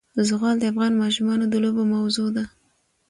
زغال 0.27 0.55
د 0.59 0.63
افغان 0.71 0.93
ماشومانو 1.03 1.45
د 1.49 1.55
لوبو 1.63 1.83
موضوع 1.93 2.29
ده. 2.35 2.45